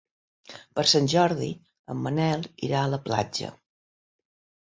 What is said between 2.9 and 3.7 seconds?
la platja.